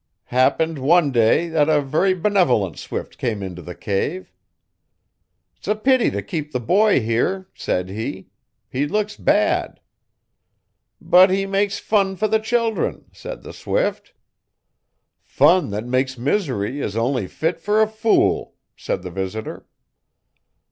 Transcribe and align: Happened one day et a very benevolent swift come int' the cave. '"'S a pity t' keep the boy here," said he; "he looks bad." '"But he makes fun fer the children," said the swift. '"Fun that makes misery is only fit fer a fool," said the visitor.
Happened 0.33 0.79
one 0.79 1.11
day 1.11 1.53
et 1.53 1.69
a 1.69 1.79
very 1.79 2.15
benevolent 2.15 2.79
swift 2.79 3.19
come 3.19 3.43
int' 3.43 3.63
the 3.63 3.75
cave. 3.75 4.33
'"'S 5.61 5.67
a 5.67 5.75
pity 5.75 6.09
t' 6.09 6.23
keep 6.23 6.51
the 6.53 6.59
boy 6.59 6.99
here," 6.99 7.47
said 7.53 7.87
he; 7.87 8.29
"he 8.67 8.87
looks 8.87 9.15
bad." 9.15 9.79
'"But 10.99 11.29
he 11.29 11.45
makes 11.45 11.77
fun 11.77 12.15
fer 12.15 12.27
the 12.27 12.39
children," 12.39 13.11
said 13.13 13.43
the 13.43 13.53
swift. 13.53 14.13
'"Fun 15.21 15.69
that 15.69 15.85
makes 15.85 16.17
misery 16.17 16.79
is 16.81 16.95
only 16.97 17.27
fit 17.27 17.59
fer 17.59 17.79
a 17.79 17.87
fool," 17.87 18.55
said 18.75 19.03
the 19.03 19.11
visitor. 19.11 19.67